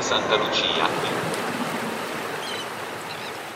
Santa 0.00 0.38
Lucia. 0.38 0.86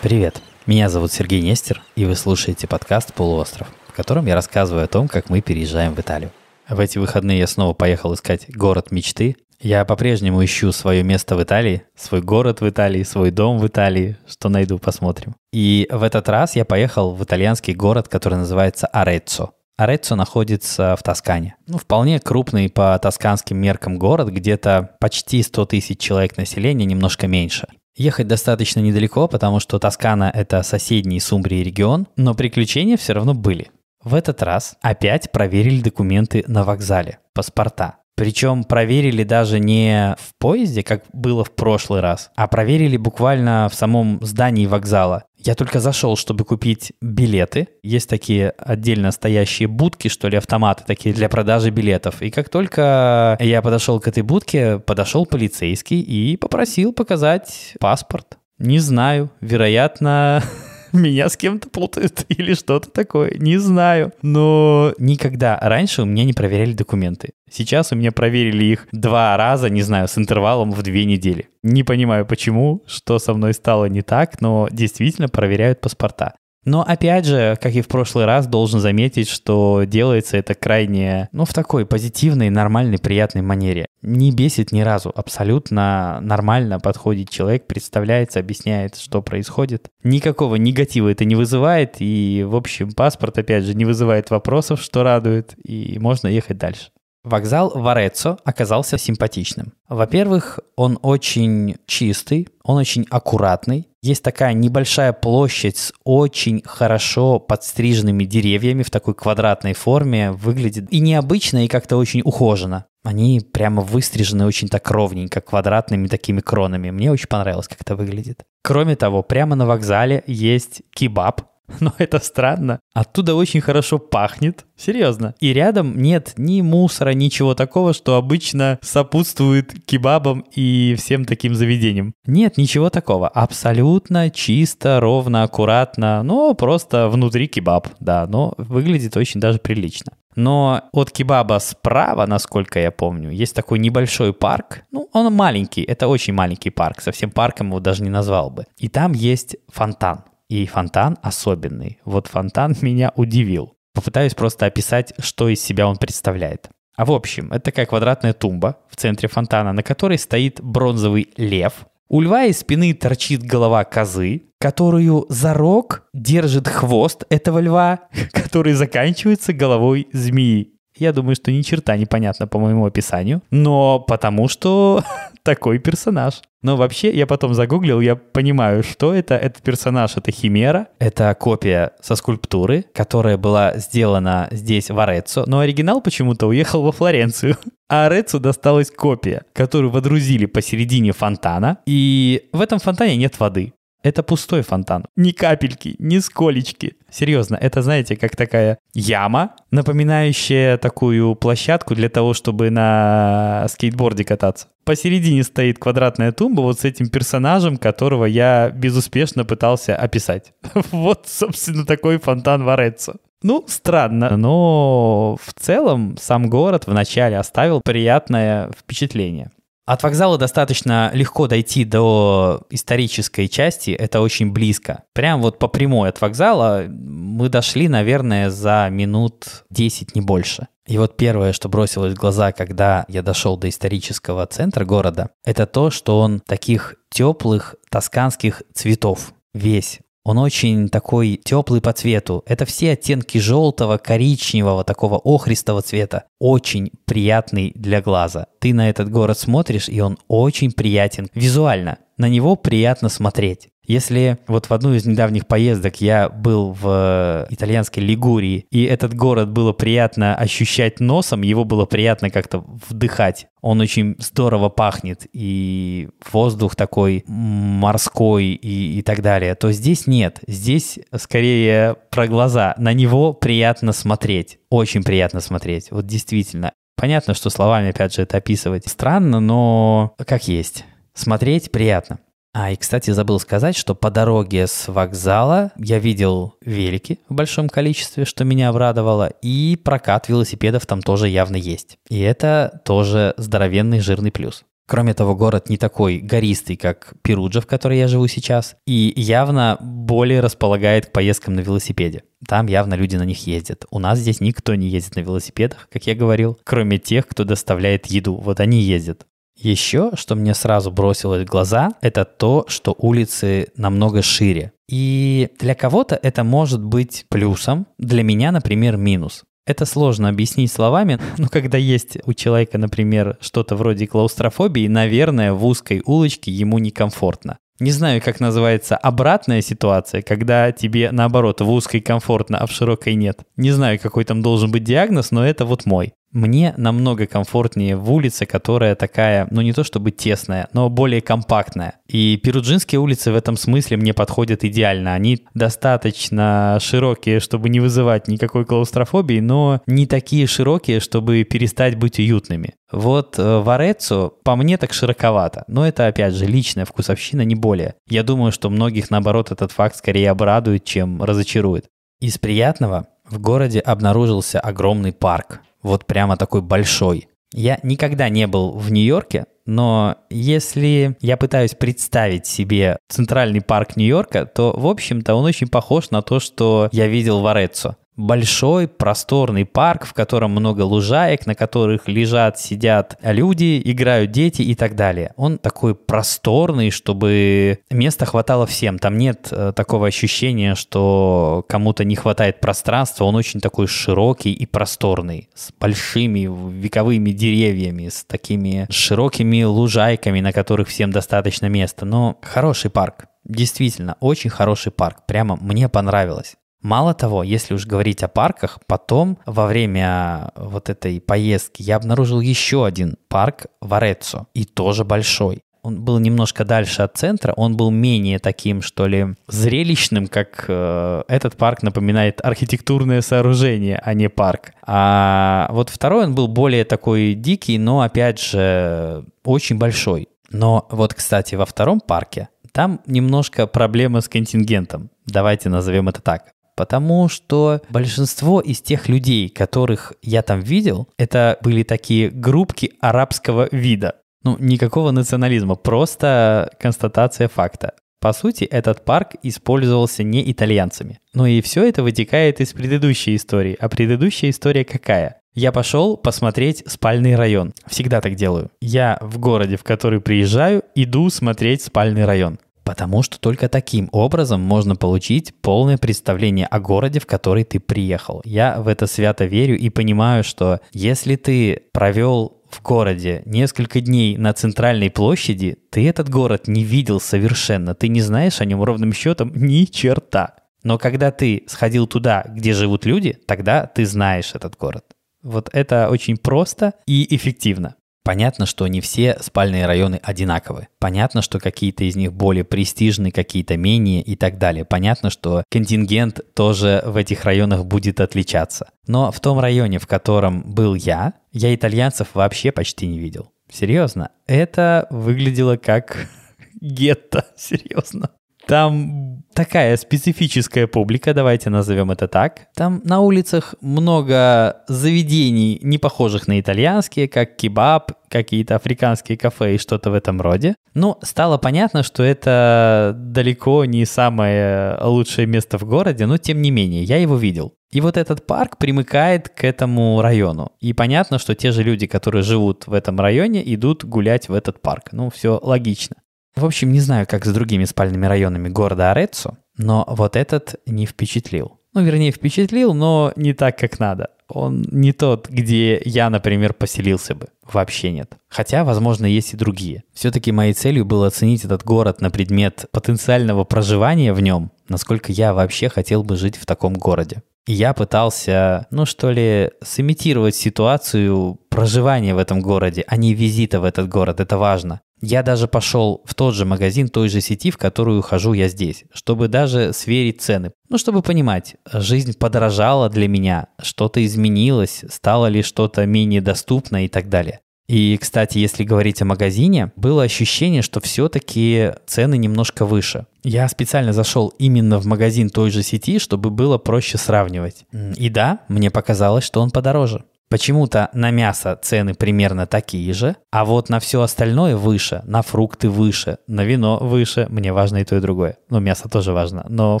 Привет, 0.00 0.40
меня 0.64 0.88
зовут 0.88 1.12
Сергей 1.12 1.42
Нестер, 1.42 1.82
и 1.96 2.06
вы 2.06 2.14
слушаете 2.14 2.66
подкаст 2.66 3.12
«Полуостров», 3.12 3.68
в 3.86 3.92
котором 3.92 4.24
я 4.24 4.34
рассказываю 4.34 4.84
о 4.84 4.88
том, 4.88 5.06
как 5.08 5.28
мы 5.28 5.42
переезжаем 5.42 5.94
в 5.94 6.00
Италию. 6.00 6.30
В 6.66 6.80
эти 6.80 6.96
выходные 6.96 7.38
я 7.38 7.46
снова 7.46 7.74
поехал 7.74 8.14
искать 8.14 8.46
город 8.48 8.90
мечты. 8.90 9.36
Я 9.60 9.84
по-прежнему 9.84 10.42
ищу 10.42 10.72
свое 10.72 11.02
место 11.02 11.36
в 11.36 11.42
Италии, 11.42 11.82
свой 11.94 12.22
город 12.22 12.62
в 12.62 12.68
Италии, 12.68 13.02
свой 13.02 13.30
дом 13.30 13.58
в 13.58 13.66
Италии. 13.66 14.16
Что 14.26 14.48
найду, 14.48 14.78
посмотрим. 14.78 15.34
И 15.52 15.86
в 15.90 16.02
этот 16.02 16.26
раз 16.30 16.56
я 16.56 16.64
поехал 16.64 17.14
в 17.14 17.22
итальянский 17.22 17.74
город, 17.74 18.08
который 18.08 18.38
называется 18.38 18.86
Ареццо. 18.86 19.52
Ареццо 19.80 20.14
находится 20.14 20.94
в 20.94 21.02
Тоскане. 21.02 21.56
Ну, 21.66 21.78
вполне 21.78 22.20
крупный 22.20 22.68
по 22.68 22.98
тосканским 22.98 23.56
меркам 23.56 23.98
город, 23.98 24.28
где-то 24.28 24.90
почти 25.00 25.42
100 25.42 25.66
тысяч 25.66 25.98
человек 25.98 26.36
населения, 26.36 26.84
немножко 26.84 27.26
меньше. 27.26 27.66
Ехать 27.96 28.28
достаточно 28.28 28.80
недалеко, 28.80 29.26
потому 29.26 29.58
что 29.58 29.78
Тоскана– 29.78 30.30
это 30.34 30.62
соседний 30.62 31.18
Сумбрии 31.18 31.62
регион, 31.62 32.06
но 32.16 32.34
приключения 32.34 32.96
все 32.98 33.14
равно 33.14 33.32
были. 33.32 33.70
В 34.04 34.14
этот 34.14 34.42
раз 34.42 34.76
опять 34.82 35.32
проверили 35.32 35.80
документы 35.80 36.44
на 36.46 36.64
вокзале, 36.64 37.18
паспорта. 37.34 37.99
Причем 38.20 38.64
проверили 38.64 39.24
даже 39.24 39.58
не 39.58 40.14
в 40.18 40.34
поезде, 40.38 40.82
как 40.82 41.04
было 41.14 41.42
в 41.42 41.52
прошлый 41.52 42.02
раз, 42.02 42.30
а 42.36 42.48
проверили 42.48 42.98
буквально 42.98 43.70
в 43.72 43.74
самом 43.74 44.18
здании 44.20 44.66
вокзала. 44.66 45.24
Я 45.38 45.54
только 45.54 45.80
зашел, 45.80 46.18
чтобы 46.18 46.44
купить 46.44 46.92
билеты. 47.00 47.68
Есть 47.82 48.10
такие 48.10 48.50
отдельно 48.58 49.10
стоящие 49.10 49.68
будки, 49.68 50.08
что 50.08 50.28
ли, 50.28 50.36
автоматы 50.36 50.84
такие 50.86 51.14
для 51.14 51.30
продажи 51.30 51.70
билетов. 51.70 52.20
И 52.20 52.30
как 52.30 52.50
только 52.50 53.38
я 53.40 53.62
подошел 53.62 53.98
к 54.00 54.06
этой 54.06 54.22
будке, 54.22 54.78
подошел 54.80 55.24
полицейский 55.24 56.02
и 56.02 56.36
попросил 56.36 56.92
показать 56.92 57.72
паспорт. 57.80 58.36
Не 58.58 58.80
знаю, 58.80 59.30
вероятно, 59.40 60.42
меня 60.92 61.28
с 61.28 61.36
кем-то 61.36 61.68
путают 61.68 62.24
или 62.28 62.54
что-то 62.54 62.90
такое, 62.90 63.34
не 63.38 63.58
знаю. 63.58 64.12
Но 64.22 64.94
никогда 64.98 65.58
раньше 65.60 66.02
у 66.02 66.04
меня 66.04 66.24
не 66.24 66.32
проверяли 66.32 66.72
документы. 66.72 67.30
Сейчас 67.50 67.92
у 67.92 67.96
меня 67.96 68.12
проверили 68.12 68.64
их 68.64 68.86
два 68.92 69.36
раза, 69.36 69.68
не 69.68 69.82
знаю, 69.82 70.08
с 70.08 70.16
интервалом 70.16 70.70
в 70.70 70.82
две 70.82 71.04
недели. 71.04 71.48
Не 71.62 71.82
понимаю 71.82 72.24
почему, 72.24 72.82
что 72.86 73.18
со 73.18 73.34
мной 73.34 73.54
стало 73.54 73.86
не 73.86 74.02
так, 74.02 74.40
но 74.40 74.68
действительно 74.70 75.28
проверяют 75.28 75.80
паспорта. 75.80 76.34
Но 76.64 76.82
опять 76.82 77.24
же, 77.24 77.56
как 77.60 77.74
и 77.74 77.80
в 77.80 77.88
прошлый 77.88 78.26
раз, 78.26 78.46
должен 78.46 78.80
заметить, 78.80 79.28
что 79.28 79.84
делается 79.84 80.36
это 80.36 80.54
крайне, 80.54 81.28
ну, 81.32 81.44
в 81.44 81.54
такой 81.54 81.86
позитивной, 81.86 82.50
нормальной, 82.50 82.98
приятной 82.98 83.42
манере. 83.42 83.86
Не 84.02 84.30
бесит 84.30 84.70
ни 84.70 84.82
разу, 84.82 85.10
абсолютно 85.14 86.20
нормально 86.20 86.78
подходит 86.78 87.30
человек, 87.30 87.66
представляется, 87.66 88.40
объясняет, 88.40 88.96
что 88.96 89.22
происходит. 89.22 89.88
Никакого 90.02 90.56
негатива 90.56 91.08
это 91.08 91.24
не 91.24 91.34
вызывает, 91.34 91.96
и, 91.98 92.44
в 92.46 92.54
общем, 92.54 92.92
паспорт, 92.92 93.38
опять 93.38 93.64
же, 93.64 93.74
не 93.74 93.84
вызывает 93.84 94.30
вопросов, 94.30 94.82
что 94.82 95.02
радует, 95.02 95.54
и 95.64 95.98
можно 95.98 96.28
ехать 96.28 96.58
дальше. 96.58 96.90
Вокзал 97.22 97.70
в 97.74 97.86
Ореццо 97.86 98.38
оказался 98.44 98.96
симпатичным. 98.96 99.74
Во-первых, 99.88 100.58
он 100.74 100.98
очень 101.02 101.76
чистый, 101.86 102.48
он 102.64 102.78
очень 102.78 103.06
аккуратный. 103.10 103.88
Есть 104.02 104.22
такая 104.22 104.54
небольшая 104.54 105.12
площадь 105.12 105.76
с 105.76 105.92
очень 106.04 106.62
хорошо 106.64 107.38
подстриженными 107.38 108.24
деревьями 108.24 108.82
в 108.82 108.90
такой 108.90 109.14
квадратной 109.14 109.74
форме. 109.74 110.32
Выглядит 110.32 110.90
и 110.90 111.00
необычно, 111.00 111.66
и 111.66 111.68
как-то 111.68 111.98
очень 111.98 112.22
ухоженно. 112.24 112.86
Они 113.02 113.40
прямо 113.40 113.82
выстрижены 113.82 114.46
очень 114.46 114.68
так 114.68 114.90
ровненько, 114.90 115.42
квадратными 115.42 116.06
такими 116.06 116.40
кронами. 116.40 116.90
Мне 116.90 117.12
очень 117.12 117.28
понравилось, 117.28 117.68
как 117.68 117.82
это 117.82 117.94
выглядит. 117.94 118.44
Кроме 118.62 118.96
того, 118.96 119.22
прямо 119.22 119.54
на 119.54 119.66
вокзале 119.66 120.24
есть 120.26 120.80
кебаб, 120.94 121.42
но 121.80 121.92
это 121.98 122.18
странно. 122.18 122.80
Оттуда 122.94 123.34
очень 123.34 123.60
хорошо 123.60 123.98
пахнет. 123.98 124.64
Серьезно. 124.76 125.34
И 125.40 125.52
рядом 125.52 126.00
нет 126.00 126.34
ни 126.36 126.60
мусора, 126.62 127.10
ничего 127.10 127.54
такого, 127.54 127.92
что 127.92 128.16
обычно 128.16 128.78
сопутствует 128.82 129.72
кебабам 129.84 130.44
и 130.54 130.94
всем 130.98 131.24
таким 131.24 131.54
заведениям. 131.54 132.14
Нет 132.26 132.56
ничего 132.56 132.90
такого. 132.90 133.28
Абсолютно 133.28 134.30
чисто, 134.30 135.00
ровно, 135.00 135.42
аккуратно. 135.42 136.22
Но 136.22 136.54
просто 136.54 137.08
внутри 137.08 137.46
кебаб. 137.46 137.88
Да, 138.00 138.26
но 138.26 138.54
выглядит 138.56 139.16
очень 139.16 139.40
даже 139.40 139.58
прилично. 139.58 140.12
Но 140.36 140.82
от 140.92 141.10
кебаба 141.10 141.58
справа, 141.58 142.24
насколько 142.26 142.78
я 142.78 142.90
помню, 142.90 143.30
есть 143.30 143.54
такой 143.54 143.78
небольшой 143.78 144.32
парк. 144.32 144.84
Ну, 144.92 145.08
он 145.12 145.32
маленький, 145.34 145.82
это 145.82 146.06
очень 146.08 146.32
маленький 146.32 146.70
парк, 146.70 147.00
совсем 147.00 147.30
парком 147.30 147.68
его 147.68 147.80
даже 147.80 148.02
не 148.02 148.10
назвал 148.10 148.50
бы. 148.50 148.64
И 148.78 148.88
там 148.88 149.12
есть 149.12 149.56
фонтан. 149.68 150.22
И 150.50 150.66
фонтан 150.66 151.16
особенный. 151.22 152.00
Вот 152.04 152.26
фонтан 152.26 152.74
меня 152.82 153.12
удивил. 153.14 153.76
Попытаюсь 153.94 154.34
просто 154.34 154.66
описать, 154.66 155.14
что 155.18 155.48
из 155.48 155.62
себя 155.62 155.86
он 155.86 155.96
представляет. 155.96 156.68
А 156.96 157.04
в 157.04 157.12
общем, 157.12 157.52
это 157.52 157.66
такая 157.66 157.86
квадратная 157.86 158.34
тумба 158.34 158.78
в 158.90 158.96
центре 158.96 159.28
фонтана, 159.28 159.72
на 159.72 159.82
которой 159.82 160.18
стоит 160.18 160.60
бронзовый 160.60 161.30
лев. 161.36 161.86
У 162.08 162.20
льва 162.20 162.44
из 162.44 162.58
спины 162.58 162.92
торчит 162.92 163.42
голова 163.42 163.84
козы, 163.84 164.42
которую 164.58 165.26
за 165.28 165.54
рог 165.54 166.02
держит 166.12 166.66
хвост 166.66 167.24
этого 167.30 167.60
льва, 167.60 168.00
который 168.32 168.72
заканчивается 168.72 169.52
головой 169.52 170.08
змеи. 170.12 170.74
Я 171.00 171.12
думаю, 171.12 171.34
что 171.34 171.50
ни 171.50 171.62
черта 171.62 171.96
непонятно 171.96 172.46
по 172.46 172.58
моему 172.58 172.84
описанию, 172.84 173.42
но 173.50 173.98
потому 173.98 174.48
что 174.48 175.02
такой 175.42 175.78
персонаж. 175.78 176.42
Но 176.62 176.76
вообще, 176.76 177.10
я 177.10 177.26
потом 177.26 177.54
загуглил, 177.54 178.00
я 178.00 178.16
понимаю, 178.16 178.82
что 178.82 179.14
это. 179.14 179.34
Этот 179.34 179.62
персонаж— 179.62 180.14
это 180.16 180.30
Химера. 180.30 180.88
Это 180.98 181.34
копия 181.34 181.92
со 182.02 182.16
скульптуры, 182.16 182.84
которая 182.92 183.38
была 183.38 183.78
сделана 183.78 184.48
здесь, 184.50 184.90
в 184.90 184.98
Ореццо, 184.98 185.44
но 185.46 185.60
оригинал 185.60 186.02
почему-то 186.02 186.46
уехал 186.46 186.82
во 186.82 186.92
Флоренцию. 186.92 187.56
А 187.88 188.06
Ореццо 188.06 188.38
досталась 188.38 188.90
копия, 188.90 189.42
которую 189.54 189.90
водрузили 189.90 190.46
посередине 190.46 191.12
фонтана, 191.12 191.78
и 191.86 192.48
в 192.52 192.60
этом 192.60 192.78
фонтане 192.78 193.16
нет 193.16 193.40
воды. 193.40 193.72
Это 194.02 194.22
пустой 194.22 194.62
фонтан. 194.62 195.06
Ни 195.16 195.32
капельки, 195.32 195.94
ни 195.98 196.18
сколечки. 196.18 196.96
Серьезно, 197.10 197.56
это, 197.56 197.82
знаете, 197.82 198.16
как 198.16 198.34
такая 198.34 198.78
яма, 198.94 199.54
напоминающая 199.70 200.78
такую 200.78 201.34
площадку 201.34 201.94
для 201.94 202.08
того, 202.08 202.32
чтобы 202.32 202.70
на 202.70 203.66
скейтборде 203.68 204.24
кататься. 204.24 204.68
Посередине 204.84 205.44
стоит 205.44 205.78
квадратная 205.78 206.32
тумба 206.32 206.62
вот 206.62 206.80
с 206.80 206.84
этим 206.84 207.10
персонажем, 207.10 207.76
которого 207.76 208.24
я 208.24 208.70
безуспешно 208.70 209.44
пытался 209.44 209.96
описать. 209.96 210.52
Вот, 210.92 211.26
собственно, 211.28 211.84
такой 211.84 212.18
фонтан 212.18 212.64
Вареццо. 212.64 213.16
Ну, 213.42 213.64
странно, 213.68 214.36
но 214.36 215.36
в 215.42 215.54
целом 215.54 216.16
сам 216.20 216.50
город 216.50 216.84
вначале 216.86 217.38
оставил 217.38 217.80
приятное 217.80 218.70
впечатление. 218.78 219.50
От 219.90 220.04
вокзала 220.04 220.38
достаточно 220.38 221.10
легко 221.14 221.48
дойти 221.48 221.84
до 221.84 222.62
исторической 222.70 223.48
части, 223.48 223.90
это 223.90 224.20
очень 224.20 224.52
близко. 224.52 225.02
Прям 225.14 225.42
вот 225.42 225.58
по 225.58 225.66
прямой 225.66 226.10
от 226.10 226.20
вокзала 226.20 226.84
мы 226.88 227.48
дошли, 227.48 227.88
наверное, 227.88 228.50
за 228.50 228.86
минут 228.88 229.64
10, 229.70 230.14
не 230.14 230.20
больше. 230.20 230.68
И 230.86 230.96
вот 230.96 231.16
первое, 231.16 231.52
что 231.52 231.68
бросилось 231.68 232.14
в 232.14 232.18
глаза, 232.20 232.52
когда 232.52 233.04
я 233.08 233.22
дошел 233.22 233.56
до 233.56 233.68
исторического 233.68 234.46
центра 234.46 234.84
города, 234.84 235.30
это 235.44 235.66
то, 235.66 235.90
что 235.90 236.20
он 236.20 236.38
таких 236.38 236.94
теплых 237.10 237.74
тосканских 237.90 238.62
цветов 238.72 239.32
весь. 239.54 239.98
Он 240.24 240.38
очень 240.38 240.88
такой 240.88 241.40
теплый 241.42 241.80
по 241.80 241.92
цвету. 241.92 242.42
Это 242.46 242.66
все 242.66 242.92
оттенки 242.92 243.38
желтого, 243.38 243.96
коричневого, 243.96 244.84
такого 244.84 245.18
охристого 245.18 245.80
цвета. 245.82 246.24
Очень 246.38 246.90
приятный 247.06 247.72
для 247.74 248.02
глаза. 248.02 248.46
Ты 248.60 248.74
на 248.74 248.90
этот 248.90 249.10
город 249.10 249.38
смотришь, 249.38 249.88
и 249.88 250.00
он 250.00 250.18
очень 250.28 250.72
приятен 250.72 251.28
визуально. 251.34 251.98
На 252.18 252.28
него 252.28 252.54
приятно 252.56 253.08
смотреть. 253.08 253.69
Если 253.90 254.38
вот 254.46 254.66
в 254.66 254.72
одну 254.72 254.94
из 254.94 255.04
недавних 255.04 255.48
поездок 255.48 256.00
я 256.00 256.28
был 256.28 256.70
в 256.80 257.48
итальянской 257.50 258.00
Лигурии, 258.00 258.64
и 258.70 258.84
этот 258.84 259.14
город 259.14 259.50
было 259.50 259.72
приятно 259.72 260.36
ощущать 260.36 261.00
носом, 261.00 261.42
его 261.42 261.64
было 261.64 261.86
приятно 261.86 262.30
как-то 262.30 262.64
вдыхать. 262.88 263.48
Он 263.62 263.80
очень 263.80 264.14
здорово 264.20 264.68
пахнет, 264.68 265.26
и 265.32 266.08
воздух 266.30 266.76
такой 266.76 267.24
морской 267.26 268.44
и, 268.44 268.98
и 268.98 269.02
так 269.02 269.22
далее, 269.22 269.56
то 269.56 269.72
здесь 269.72 270.06
нет. 270.06 270.38
Здесь 270.46 271.00
скорее 271.16 271.96
про 272.12 272.28
глаза. 272.28 272.76
На 272.78 272.92
него 272.92 273.32
приятно 273.32 273.92
смотреть. 273.92 274.60
Очень 274.70 275.02
приятно 275.02 275.40
смотреть. 275.40 275.90
Вот 275.90 276.06
действительно. 276.06 276.74
Понятно, 276.94 277.34
что 277.34 277.50
словами, 277.50 277.88
опять 277.90 278.14
же, 278.14 278.22
это 278.22 278.36
описывать 278.36 278.86
странно, 278.86 279.40
но 279.40 280.14
как 280.24 280.46
есть. 280.46 280.84
Смотреть 281.12 281.72
приятно. 281.72 282.20
А, 282.52 282.72
и, 282.72 282.76
кстати, 282.76 283.10
забыл 283.12 283.38
сказать, 283.38 283.76
что 283.76 283.94
по 283.94 284.10
дороге 284.10 284.66
с 284.66 284.88
вокзала 284.88 285.70
я 285.76 285.98
видел 286.00 286.54
велики 286.60 287.20
в 287.28 287.34
большом 287.34 287.68
количестве, 287.68 288.24
что 288.24 288.44
меня 288.44 288.70
обрадовало, 288.70 289.32
и 289.40 289.78
прокат 289.82 290.28
велосипедов 290.28 290.84
там 290.84 291.00
тоже 291.00 291.28
явно 291.28 291.56
есть. 291.56 291.98
И 292.08 292.18
это 292.18 292.82
тоже 292.84 293.34
здоровенный 293.36 294.00
жирный 294.00 294.32
плюс. 294.32 294.64
Кроме 294.90 295.14
того, 295.14 295.36
город 295.36 295.68
не 295.68 295.76
такой 295.76 296.18
гористый, 296.18 296.76
как 296.76 297.14
Перуджа, 297.22 297.60
в 297.60 297.66
которой 297.66 297.96
я 297.98 298.08
живу 298.08 298.26
сейчас, 298.26 298.74
и 298.88 299.12
явно 299.14 299.78
более 299.80 300.40
располагает 300.40 301.06
к 301.06 301.12
поездкам 301.12 301.54
на 301.54 301.60
велосипеде. 301.60 302.24
Там 302.48 302.66
явно 302.66 302.94
люди 302.94 303.14
на 303.14 303.24
них 303.24 303.46
ездят. 303.46 303.84
У 303.92 304.00
нас 304.00 304.18
здесь 304.18 304.40
никто 304.40 304.74
не 304.74 304.88
ездит 304.88 305.14
на 305.14 305.20
велосипедах, 305.20 305.88
как 305.92 306.08
я 306.08 306.16
говорил, 306.16 306.58
кроме 306.64 306.98
тех, 306.98 307.28
кто 307.28 307.44
доставляет 307.44 308.06
еду. 308.06 308.34
Вот 308.34 308.58
они 308.58 308.80
ездят. 308.80 309.26
Еще, 309.62 310.12
что 310.14 310.36
мне 310.36 310.54
сразу 310.54 310.90
бросилось 310.90 311.42
в 311.42 311.50
глаза, 311.50 311.90
это 312.00 312.24
то, 312.24 312.64
что 312.66 312.94
улицы 312.96 313.68
намного 313.76 314.22
шире. 314.22 314.72
И 314.88 315.50
для 315.58 315.74
кого-то 315.74 316.18
это 316.20 316.44
может 316.44 316.82
быть 316.82 317.26
плюсом, 317.28 317.86
для 317.98 318.22
меня, 318.22 318.52
например, 318.52 318.96
минус. 318.96 319.44
Это 319.66 319.84
сложно 319.84 320.30
объяснить 320.30 320.72
словами, 320.72 321.18
но 321.38 321.48
когда 321.48 321.76
есть 321.76 322.16
у 322.24 322.32
человека, 322.32 322.78
например, 322.78 323.36
что-то 323.42 323.76
вроде 323.76 324.06
клаустрофобии, 324.06 324.88
наверное, 324.88 325.52
в 325.52 325.66
узкой 325.66 326.02
улочке 326.06 326.50
ему 326.50 326.78
некомфортно. 326.78 327.58
Не 327.80 327.92
знаю, 327.92 328.22
как 328.22 328.40
называется 328.40 328.96
обратная 328.96 329.60
ситуация, 329.60 330.22
когда 330.22 330.72
тебе, 330.72 331.10
наоборот, 331.12 331.60
в 331.60 331.70
узкой 331.70 332.00
комфортно, 332.00 332.58
а 332.58 332.66
в 332.66 332.72
широкой 332.72 333.14
нет. 333.14 333.40
Не 333.56 333.72
знаю, 333.72 333.98
какой 333.98 334.24
там 334.24 334.40
должен 334.42 334.70
быть 334.70 334.84
диагноз, 334.84 335.30
но 335.30 335.46
это 335.46 335.66
вот 335.66 335.86
мой. 335.86 336.12
Мне 336.32 336.74
намного 336.76 337.26
комфортнее 337.26 337.96
в 337.96 338.10
улице, 338.12 338.46
которая 338.46 338.94
такая, 338.94 339.48
ну 339.50 339.62
не 339.62 339.72
то 339.72 339.82
чтобы 339.82 340.12
тесная, 340.12 340.68
но 340.72 340.88
более 340.88 341.20
компактная. 341.20 341.94
И 342.06 342.36
Перуджинские 342.36 343.00
улицы 343.00 343.32
в 343.32 343.34
этом 343.34 343.56
смысле 343.56 343.96
мне 343.96 344.14
подходят 344.14 344.62
идеально. 344.62 345.14
Они 345.14 345.44
достаточно 345.54 346.78
широкие, 346.80 347.40
чтобы 347.40 347.68
не 347.68 347.80
вызывать 347.80 348.28
никакой 348.28 348.64
клаустрофобии, 348.64 349.40
но 349.40 349.82
не 349.86 350.06
такие 350.06 350.46
широкие, 350.46 351.00
чтобы 351.00 351.42
перестать 351.42 351.96
быть 351.96 352.20
уютными. 352.20 352.74
Вот 352.92 353.38
э, 353.38 353.58
в 353.58 353.68
Ореццо 353.68 354.32
по 354.44 354.54
мне 354.54 354.76
так 354.76 354.92
широковато, 354.92 355.64
но 355.66 355.86
это 355.86 356.06
опять 356.06 356.34
же 356.34 356.46
личная 356.46 356.84
вкусовщина, 356.84 357.42
не 357.42 357.56
более. 357.56 357.94
Я 358.08 358.22
думаю, 358.22 358.52
что 358.52 358.70
многих 358.70 359.10
наоборот 359.10 359.50
этот 359.50 359.72
факт 359.72 359.96
скорее 359.96 360.30
обрадует, 360.30 360.84
чем 360.84 361.22
разочарует. 361.22 361.86
Из 362.20 362.38
приятного 362.38 363.08
в 363.28 363.38
городе 363.40 363.80
обнаружился 363.80 364.60
огромный 364.60 365.12
парк 365.12 365.60
вот 365.82 366.06
прямо 366.06 366.36
такой 366.36 366.62
большой. 366.62 367.28
Я 367.52 367.80
никогда 367.82 368.28
не 368.28 368.46
был 368.46 368.72
в 368.72 368.92
Нью-Йорке, 368.92 369.46
но 369.66 370.16
если 370.30 371.16
я 371.20 371.36
пытаюсь 371.36 371.74
представить 371.74 372.46
себе 372.46 372.98
центральный 373.08 373.60
парк 373.60 373.96
Нью-Йорка, 373.96 374.46
то, 374.46 374.72
в 374.76 374.86
общем-то, 374.86 375.34
он 375.34 375.44
очень 375.44 375.68
похож 375.68 376.10
на 376.10 376.22
то, 376.22 376.38
что 376.38 376.88
я 376.92 377.08
видел 377.08 377.40
в 377.40 377.46
Ореццо 377.46 377.96
большой 378.20 378.86
просторный 378.86 379.64
парк, 379.64 380.04
в 380.04 380.14
котором 380.14 380.52
много 380.52 380.82
лужаек, 380.82 381.46
на 381.46 381.54
которых 381.54 382.06
лежат, 382.08 382.58
сидят 382.58 383.18
люди, 383.22 383.80
играют 383.84 384.30
дети 384.30 384.62
и 384.62 384.74
так 384.74 384.94
далее. 384.94 385.32
Он 385.36 385.58
такой 385.58 385.94
просторный, 385.94 386.90
чтобы 386.90 387.80
места 387.90 388.26
хватало 388.26 388.66
всем. 388.66 388.98
Там 388.98 389.16
нет 389.16 389.48
э, 389.50 389.72
такого 389.74 390.06
ощущения, 390.06 390.74
что 390.74 391.64
кому-то 391.68 392.04
не 392.04 392.16
хватает 392.16 392.60
пространства. 392.60 393.24
Он 393.24 393.34
очень 393.34 393.60
такой 393.60 393.86
широкий 393.86 394.52
и 394.52 394.66
просторный, 394.66 395.48
с 395.54 395.70
большими 395.78 396.48
вековыми 396.80 397.30
деревьями, 397.30 398.08
с 398.08 398.24
такими 398.24 398.86
широкими 398.90 399.62
лужайками, 399.62 400.40
на 400.40 400.52
которых 400.52 400.88
всем 400.88 401.10
достаточно 401.10 401.66
места. 401.66 402.04
Но 402.04 402.38
хороший 402.42 402.90
парк. 402.90 403.26
Действительно, 403.44 404.16
очень 404.20 404.50
хороший 404.50 404.92
парк. 404.92 405.24
Прямо 405.26 405.56
мне 405.56 405.88
понравилось. 405.88 406.56
Мало 406.82 407.12
того, 407.12 407.42
если 407.42 407.74
уж 407.74 407.86
говорить 407.86 408.22
о 408.22 408.28
парках, 408.28 408.78
потом 408.86 409.38
во 409.44 409.66
время 409.66 410.50
вот 410.56 410.88
этой 410.88 411.20
поездки 411.20 411.82
я 411.82 411.96
обнаружил 411.96 412.40
еще 412.40 412.86
один 412.86 413.16
парк 413.28 413.66
в 413.80 413.92
Ореццо, 413.92 414.46
и 414.54 414.64
тоже 414.64 415.04
большой. 415.04 415.62
Он 415.82 416.02
был 416.02 416.18
немножко 416.18 416.64
дальше 416.64 417.02
от 417.02 417.16
центра, 417.16 417.52
он 417.54 417.76
был 417.76 417.90
менее 417.90 418.38
таким, 418.38 418.82
что 418.82 419.06
ли, 419.06 419.34
зрелищным, 419.46 420.26
как 420.26 420.66
э, 420.68 421.22
этот 421.26 421.56
парк 421.56 421.82
напоминает 421.82 422.40
архитектурное 422.44 423.22
сооружение, 423.22 424.00
а 424.02 424.12
не 424.12 424.28
парк. 424.28 424.72
А 424.86 425.68
вот 425.72 425.88
второй 425.88 426.24
он 426.24 426.34
был 426.34 426.48
более 426.48 426.84
такой 426.84 427.34
дикий, 427.34 427.78
но 427.78 428.02
опять 428.02 428.40
же 428.40 429.24
очень 429.42 429.78
большой. 429.78 430.28
Но 430.50 430.86
вот, 430.90 431.14
кстати, 431.14 431.54
во 431.54 431.64
втором 431.64 432.00
парке 432.00 432.48
там 432.72 433.00
немножко 433.06 433.66
проблема 433.66 434.20
с 434.20 434.28
контингентом. 434.28 435.10
Давайте 435.26 435.68
назовем 435.70 436.08
это 436.08 436.20
так. 436.20 436.52
Потому 436.80 437.28
что 437.28 437.82
большинство 437.90 438.58
из 438.58 438.80
тех 438.80 439.06
людей, 439.06 439.50
которых 439.50 440.14
я 440.22 440.40
там 440.40 440.60
видел, 440.60 441.08
это 441.18 441.58
были 441.60 441.82
такие 441.82 442.30
группки 442.30 442.94
арабского 443.02 443.68
вида. 443.70 444.14
Ну, 444.44 444.56
никакого 444.58 445.10
национализма, 445.10 445.74
просто 445.74 446.72
констатация 446.80 447.48
факта. 447.48 447.92
По 448.18 448.32
сути, 448.32 448.64
этот 448.64 449.04
парк 449.04 449.32
использовался 449.42 450.22
не 450.22 450.50
итальянцами. 450.50 451.18
Ну 451.34 451.44
и 451.44 451.60
все 451.60 451.86
это 451.86 452.02
вытекает 452.02 452.62
из 452.62 452.72
предыдущей 452.72 453.36
истории. 453.36 453.76
А 453.78 453.90
предыдущая 453.90 454.48
история 454.48 454.86
какая? 454.86 455.42
Я 455.52 455.72
пошел 455.72 456.16
посмотреть 456.16 456.82
спальный 456.86 457.34
район. 457.34 457.74
Всегда 457.88 458.22
так 458.22 458.36
делаю. 458.36 458.70
Я 458.80 459.18
в 459.20 459.38
городе, 459.38 459.76
в 459.76 459.84
который 459.84 460.22
приезжаю, 460.22 460.82
иду 460.94 461.28
смотреть 461.28 461.82
спальный 461.82 462.24
район. 462.24 462.58
Потому 462.90 463.22
что 463.22 463.38
только 463.38 463.68
таким 463.68 464.08
образом 464.10 464.62
можно 464.62 464.96
получить 464.96 465.54
полное 465.62 465.96
представление 465.96 466.66
о 466.66 466.80
городе, 466.80 467.20
в 467.20 467.26
который 467.26 467.62
ты 467.62 467.78
приехал. 467.78 468.42
Я 468.44 468.80
в 468.80 468.88
это 468.88 469.06
свято 469.06 469.44
верю 469.44 469.78
и 469.78 469.90
понимаю, 469.90 470.42
что 470.42 470.80
если 470.90 471.36
ты 471.36 471.82
провел 471.92 472.64
в 472.68 472.82
городе 472.82 473.42
несколько 473.46 474.00
дней 474.00 474.36
на 474.36 474.52
центральной 474.54 475.08
площади, 475.08 475.76
ты 475.90 476.08
этот 476.08 476.28
город 476.28 476.66
не 476.66 476.82
видел 476.82 477.20
совершенно, 477.20 477.94
ты 477.94 478.08
не 478.08 478.22
знаешь 478.22 478.60
о 478.60 478.64
нем 478.64 478.82
ровным 478.82 479.12
счетом 479.12 479.52
ни 479.54 479.84
черта. 479.84 480.56
Но 480.82 480.98
когда 480.98 481.30
ты 481.30 481.62
сходил 481.68 482.08
туда, 482.08 482.44
где 482.48 482.72
живут 482.72 483.06
люди, 483.06 483.38
тогда 483.46 483.86
ты 483.86 484.04
знаешь 484.04 484.50
этот 484.56 484.76
город. 484.76 485.04
Вот 485.44 485.70
это 485.72 486.10
очень 486.10 486.36
просто 486.36 486.94
и 487.06 487.36
эффективно. 487.36 487.94
Понятно, 488.22 488.66
что 488.66 488.86
не 488.86 489.00
все 489.00 489.38
спальные 489.40 489.86
районы 489.86 490.20
одинаковы. 490.22 490.88
Понятно, 490.98 491.40
что 491.40 491.58
какие-то 491.58 492.04
из 492.04 492.16
них 492.16 492.32
более 492.32 492.64
престижны, 492.64 493.30
какие-то 493.30 493.76
менее 493.76 494.22
и 494.22 494.36
так 494.36 494.58
далее. 494.58 494.84
Понятно, 494.84 495.30
что 495.30 495.64
контингент 495.70 496.40
тоже 496.54 497.02
в 497.06 497.16
этих 497.16 497.44
районах 497.44 497.86
будет 497.86 498.20
отличаться. 498.20 498.90
Но 499.06 499.32
в 499.32 499.40
том 499.40 499.58
районе, 499.58 499.98
в 499.98 500.06
котором 500.06 500.62
был 500.62 500.94
я, 500.94 501.34
я 501.52 501.74
итальянцев 501.74 502.28
вообще 502.34 502.72
почти 502.72 503.06
не 503.06 503.18
видел. 503.18 503.52
Серьезно, 503.72 504.30
это 504.46 505.06
выглядело 505.10 505.76
как 505.76 506.28
гетто, 506.80 507.46
серьезно. 507.56 508.30
Там 508.70 509.42
такая 509.52 509.96
специфическая 509.96 510.86
публика, 510.86 511.34
давайте 511.34 511.70
назовем 511.70 512.12
это 512.12 512.28
так. 512.28 512.68
Там 512.76 513.00
на 513.02 513.20
улицах 513.20 513.74
много 513.80 514.84
заведений, 514.86 515.80
не 515.82 515.98
похожих 515.98 516.46
на 516.46 516.60
итальянские, 516.60 517.26
как 517.26 517.56
кебаб, 517.56 518.12
какие-то 518.28 518.76
африканские 518.76 519.36
кафе 519.36 519.74
и 519.74 519.78
что-то 519.78 520.12
в 520.12 520.14
этом 520.14 520.40
роде. 520.40 520.76
Но 520.94 521.18
стало 521.20 521.58
понятно, 521.58 522.04
что 522.04 522.22
это 522.22 523.12
далеко 523.16 523.84
не 523.86 524.04
самое 524.04 524.96
лучшее 525.02 525.48
место 525.48 525.76
в 525.76 525.82
городе, 525.82 526.26
но 526.26 526.36
тем 526.36 526.62
не 526.62 526.70
менее, 526.70 527.02
я 527.02 527.16
его 527.16 527.34
видел. 527.34 527.74
И 527.90 528.00
вот 528.00 528.16
этот 528.16 528.46
парк 528.46 528.78
примыкает 528.78 529.48
к 529.48 529.64
этому 529.64 530.22
району. 530.22 530.70
И 530.78 530.92
понятно, 530.92 531.40
что 531.40 531.56
те 531.56 531.72
же 531.72 531.82
люди, 531.82 532.06
которые 532.06 532.44
живут 532.44 532.86
в 532.86 532.92
этом 532.92 533.18
районе, 533.18 533.62
идут 533.74 534.04
гулять 534.04 534.48
в 534.48 534.54
этот 534.54 534.80
парк. 534.80 535.08
Ну, 535.10 535.28
все 535.28 535.58
логично. 535.60 536.14
В 536.56 536.64
общем, 536.64 536.92
не 536.92 537.00
знаю, 537.00 537.26
как 537.28 537.44
с 537.44 537.52
другими 537.52 537.84
спальными 537.84 538.26
районами 538.26 538.68
города 538.68 539.10
Ореццо, 539.10 539.58
но 539.76 540.04
вот 540.08 540.36
этот 540.36 540.76
не 540.86 541.06
впечатлил. 541.06 541.80
Ну, 541.92 542.02
вернее, 542.02 542.30
впечатлил, 542.30 542.94
но 542.94 543.32
не 543.36 543.52
так, 543.52 543.78
как 543.78 543.98
надо. 543.98 544.30
Он 544.48 544.82
не 544.90 545.12
тот, 545.12 545.48
где 545.48 546.00
я, 546.04 546.28
например, 546.28 546.74
поселился 546.74 547.34
бы. 547.34 547.48
Вообще 547.72 548.10
нет. 548.10 548.36
Хотя, 548.48 548.84
возможно, 548.84 549.26
есть 549.26 549.54
и 549.54 549.56
другие. 549.56 550.04
Все-таки 550.12 550.52
моей 550.52 550.72
целью 550.72 551.04
было 551.04 551.28
оценить 551.28 551.64
этот 551.64 551.84
город 551.84 552.20
на 552.20 552.30
предмет 552.30 552.86
потенциального 552.92 553.64
проживания 553.64 554.32
в 554.32 554.40
нем, 554.40 554.72
насколько 554.88 555.32
я 555.32 555.54
вообще 555.54 555.88
хотел 555.88 556.24
бы 556.24 556.36
жить 556.36 556.56
в 556.56 556.66
таком 556.66 556.94
городе. 556.94 557.42
И 557.66 557.72
я 557.72 557.92
пытался, 557.92 558.86
ну 558.90 559.06
что 559.06 559.30
ли, 559.30 559.70
сымитировать 559.82 560.56
ситуацию 560.56 561.60
проживания 561.68 562.34
в 562.34 562.38
этом 562.38 562.60
городе, 562.60 563.04
а 563.06 563.16
не 563.16 563.34
визита 563.34 563.80
в 563.80 563.84
этот 563.84 564.08
город. 564.08 564.40
Это 564.40 564.58
важно. 564.58 565.00
Я 565.20 565.42
даже 565.42 565.68
пошел 565.68 566.22
в 566.24 566.34
тот 566.34 566.54
же 566.54 566.64
магазин 566.64 567.08
той 567.08 567.28
же 567.28 567.40
сети, 567.40 567.70
в 567.70 567.78
которую 567.78 568.22
хожу 568.22 568.52
я 568.54 568.68
здесь, 568.68 569.04
чтобы 569.12 569.48
даже 569.48 569.92
сверить 569.92 570.40
цены. 570.40 570.72
Ну, 570.88 570.98
чтобы 570.98 571.22
понимать, 571.22 571.76
жизнь 571.92 572.36
подорожала 572.38 573.08
для 573.10 573.28
меня, 573.28 573.68
что-то 573.80 574.24
изменилось, 574.24 575.04
стало 575.10 575.46
ли 575.46 575.62
что-то 575.62 576.06
менее 576.06 576.40
доступно 576.40 577.04
и 577.04 577.08
так 577.08 577.28
далее. 577.28 577.60
И, 577.90 578.16
кстати, 578.18 578.56
если 578.58 578.84
говорить 578.84 579.20
о 579.20 579.24
магазине, 579.24 579.90
было 579.96 580.22
ощущение, 580.22 580.80
что 580.80 581.00
все-таки 581.00 581.90
цены 582.06 582.38
немножко 582.38 582.86
выше. 582.86 583.26
Я 583.42 583.68
специально 583.68 584.12
зашел 584.12 584.54
именно 584.60 585.00
в 585.00 585.06
магазин 585.06 585.50
той 585.50 585.70
же 585.72 585.82
сети, 585.82 586.20
чтобы 586.20 586.50
было 586.50 586.78
проще 586.78 587.18
сравнивать. 587.18 587.84
И 588.16 588.28
да, 588.28 588.60
мне 588.68 588.92
показалось, 588.92 589.42
что 589.42 589.60
он 589.60 589.72
подороже. 589.72 590.22
Почему-то 590.50 591.10
на 591.12 591.30
мясо 591.30 591.78
цены 591.80 592.14
примерно 592.14 592.66
такие 592.66 593.12
же, 593.12 593.36
а 593.52 593.64
вот 593.64 593.88
на 593.88 594.00
все 594.00 594.20
остальное 594.20 594.76
выше, 594.76 595.22
на 595.24 595.42
фрукты 595.42 595.88
выше, 595.88 596.38
на 596.48 596.64
вино 596.64 596.98
выше. 597.00 597.46
Мне 597.50 597.72
важно 597.72 597.98
и 597.98 598.04
то, 598.04 598.16
и 598.16 598.20
другое. 598.20 598.56
Ну, 598.68 598.80
мясо 598.80 599.08
тоже 599.08 599.32
важно, 599.32 599.64
но 599.68 600.00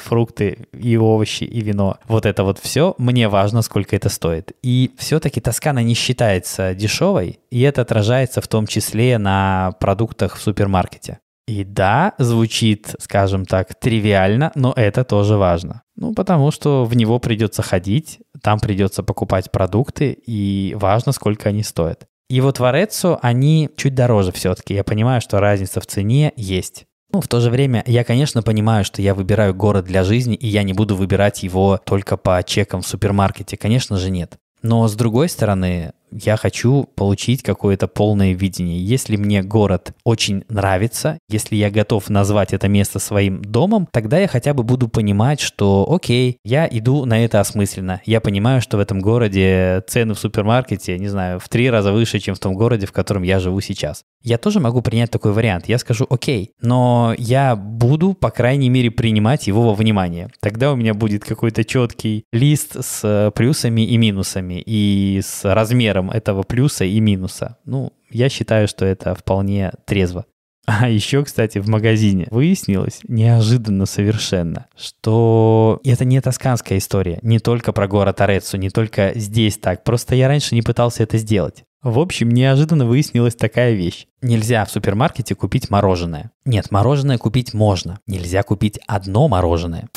фрукты 0.00 0.66
и 0.72 0.96
овощи, 0.96 1.44
и 1.44 1.60
вино, 1.60 1.98
вот 2.08 2.26
это 2.26 2.42
вот 2.42 2.58
все, 2.58 2.96
мне 2.98 3.28
важно, 3.28 3.62
сколько 3.62 3.94
это 3.94 4.08
стоит. 4.08 4.50
И 4.64 4.90
все-таки 4.98 5.40
Тоскана 5.40 5.84
не 5.84 5.94
считается 5.94 6.74
дешевой, 6.74 7.38
и 7.52 7.60
это 7.60 7.82
отражается 7.82 8.40
в 8.40 8.48
том 8.48 8.66
числе 8.66 9.18
на 9.18 9.76
продуктах 9.78 10.36
в 10.36 10.42
супермаркете. 10.42 11.20
И 11.46 11.64
да, 11.64 12.14
звучит, 12.18 12.94
скажем 13.00 13.44
так, 13.44 13.74
тривиально, 13.74 14.52
но 14.54 14.72
это 14.76 15.04
тоже 15.04 15.36
важно. 15.36 15.82
Ну, 15.96 16.14
потому 16.14 16.50
что 16.50 16.84
в 16.84 16.94
него 16.94 17.18
придется 17.18 17.62
ходить, 17.62 18.20
там 18.42 18.60
придется 18.60 19.02
покупать 19.02 19.50
продукты, 19.50 20.12
и 20.12 20.76
важно, 20.78 21.12
сколько 21.12 21.48
они 21.48 21.62
стоят. 21.62 22.06
И 22.28 22.40
вот 22.40 22.60
в 22.60 22.64
Ореццо 22.64 23.18
они 23.22 23.68
чуть 23.76 23.96
дороже 23.96 24.30
все-таки. 24.30 24.74
Я 24.74 24.84
понимаю, 24.84 25.20
что 25.20 25.40
разница 25.40 25.80
в 25.80 25.86
цене 25.86 26.32
есть. 26.36 26.86
Ну, 27.12 27.20
в 27.20 27.26
то 27.26 27.40
же 27.40 27.50
время 27.50 27.82
я, 27.86 28.04
конечно, 28.04 28.42
понимаю, 28.42 28.84
что 28.84 29.02
я 29.02 29.14
выбираю 29.14 29.52
город 29.52 29.84
для 29.84 30.04
жизни, 30.04 30.36
и 30.36 30.46
я 30.46 30.62
не 30.62 30.72
буду 30.72 30.94
выбирать 30.94 31.42
его 31.42 31.80
только 31.84 32.16
по 32.16 32.40
чекам 32.44 32.82
в 32.82 32.86
супермаркете. 32.86 33.56
Конечно 33.56 33.96
же, 33.96 34.10
нет. 34.10 34.38
Но 34.62 34.86
с 34.86 34.94
другой 34.94 35.28
стороны, 35.28 35.92
я 36.12 36.36
хочу 36.36 36.88
получить 36.94 37.42
какое-то 37.42 37.88
полное 37.88 38.32
видение. 38.32 38.82
Если 38.82 39.16
мне 39.16 39.42
город 39.42 39.92
очень 40.04 40.44
нравится, 40.48 41.18
если 41.28 41.56
я 41.56 41.70
готов 41.70 42.08
назвать 42.10 42.52
это 42.52 42.68
место 42.68 42.98
своим 42.98 43.42
домом, 43.42 43.88
тогда 43.92 44.18
я 44.18 44.28
хотя 44.28 44.54
бы 44.54 44.62
буду 44.62 44.88
понимать, 44.88 45.40
что 45.40 45.86
окей, 45.90 46.38
я 46.44 46.68
иду 46.70 47.04
на 47.04 47.24
это 47.24 47.40
осмысленно. 47.40 48.00
Я 48.04 48.20
понимаю, 48.20 48.60
что 48.60 48.76
в 48.76 48.80
этом 48.80 49.00
городе 49.00 49.82
цены 49.86 50.14
в 50.14 50.18
супермаркете, 50.18 50.98
не 50.98 51.08
знаю, 51.08 51.38
в 51.38 51.48
три 51.48 51.70
раза 51.70 51.92
выше, 51.92 52.18
чем 52.18 52.34
в 52.34 52.38
том 52.38 52.54
городе, 52.54 52.86
в 52.86 52.92
котором 52.92 53.22
я 53.22 53.38
живу 53.38 53.60
сейчас. 53.60 54.02
Я 54.22 54.38
тоже 54.38 54.60
могу 54.60 54.82
принять 54.82 55.10
такой 55.10 55.32
вариант. 55.32 55.68
Я 55.68 55.78
скажу 55.78 56.06
окей, 56.08 56.52
но 56.60 57.14
я 57.18 57.56
буду, 57.56 58.14
по 58.14 58.30
крайней 58.30 58.68
мере, 58.68 58.90
принимать 58.90 59.46
его 59.46 59.62
во 59.62 59.74
внимание. 59.74 60.30
Тогда 60.40 60.72
у 60.72 60.76
меня 60.76 60.94
будет 60.94 61.24
какой-то 61.24 61.64
четкий 61.64 62.24
лист 62.32 62.76
с 62.84 63.32
плюсами 63.34 63.82
и 63.82 63.96
минусами 63.96 64.62
и 64.64 65.20
с 65.22 65.44
размером 65.44 65.99
примером 66.00 66.10
этого 66.10 66.42
плюса 66.42 66.84
и 66.84 67.00
минуса. 67.00 67.56
Ну, 67.64 67.92
я 68.10 68.28
считаю, 68.28 68.68
что 68.68 68.84
это 68.84 69.14
вполне 69.14 69.72
трезво. 69.86 70.24
А 70.66 70.88
еще, 70.88 71.24
кстати, 71.24 71.58
в 71.58 71.68
магазине 71.68 72.28
выяснилось 72.30 73.00
неожиданно 73.08 73.86
совершенно, 73.86 74.66
что 74.76 75.80
это 75.84 76.04
не 76.04 76.20
тосканская 76.20 76.78
история, 76.78 77.18
не 77.22 77.38
только 77.38 77.72
про 77.72 77.88
город 77.88 78.20
Ореццо, 78.20 78.56
не 78.56 78.70
только 78.70 79.12
здесь 79.16 79.58
так. 79.58 79.82
Просто 79.82 80.14
я 80.14 80.28
раньше 80.28 80.54
не 80.54 80.62
пытался 80.62 81.02
это 81.02 81.18
сделать. 81.18 81.64
В 81.82 81.98
общем, 81.98 82.28
неожиданно 82.28 82.84
выяснилась 82.84 83.34
такая 83.34 83.72
вещь. 83.72 84.06
Нельзя 84.20 84.64
в 84.64 84.70
супермаркете 84.70 85.34
купить 85.34 85.70
мороженое. 85.70 86.30
Нет, 86.44 86.70
мороженое 86.70 87.16
купить 87.16 87.54
можно. 87.54 87.98
Нельзя 88.06 88.42
купить 88.42 88.78
одно 88.86 89.28
мороженое. 89.28 89.88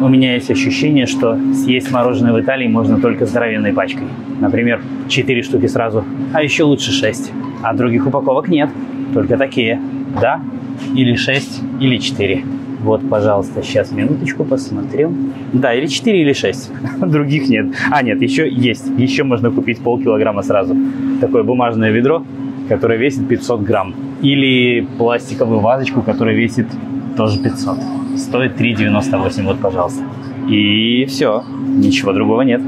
У 0.00 0.08
меня 0.08 0.34
есть 0.34 0.50
ощущение, 0.50 1.06
что 1.06 1.38
съесть 1.54 1.90
мороженое 1.92 2.32
в 2.32 2.40
Италии 2.40 2.66
можно 2.66 3.00
только 3.00 3.24
здоровенной 3.24 3.72
пачкой. 3.72 4.06
Например, 4.40 4.82
4 5.08 5.42
штуки 5.42 5.66
сразу, 5.66 6.04
а 6.32 6.42
еще 6.42 6.64
лучше 6.64 6.90
6. 6.90 7.32
А 7.62 7.72
других 7.72 8.06
упаковок 8.06 8.48
нет, 8.48 8.70
только 9.14 9.36
такие. 9.36 9.80
Да, 10.20 10.40
или 10.94 11.14
6, 11.14 11.62
или 11.80 11.98
4. 11.98 12.44
Вот, 12.80 13.08
пожалуйста, 13.08 13.62
сейчас 13.62 13.92
минуточку 13.92 14.44
посмотрю. 14.44 15.12
Да, 15.52 15.72
или 15.72 15.86
4, 15.86 16.20
или 16.20 16.32
6. 16.32 16.72
Других 17.00 17.48
нет. 17.48 17.66
А, 17.90 18.02
нет, 18.02 18.20
еще 18.20 18.50
есть. 18.50 18.90
Еще 18.98 19.22
можно 19.22 19.52
купить 19.52 19.78
полкилограмма 19.78 20.42
сразу. 20.42 20.76
Такое 21.20 21.44
бумажное 21.44 21.92
ведро, 21.92 22.24
которое 22.68 22.98
весит 22.98 23.28
500 23.28 23.60
грамм. 23.62 23.94
Или 24.20 24.86
пластиковую 24.98 25.60
вазочку, 25.60 26.02
которая 26.02 26.34
весит 26.34 26.66
тоже 27.16 27.40
500. 27.40 28.01
Стоит 28.16 28.60
3,98. 28.60 29.44
Вот, 29.44 29.60
пожалуйста. 29.60 30.02
И 30.48 31.06
все. 31.06 31.44
Ничего 31.60 32.12
другого 32.12 32.42
нет. 32.42 32.60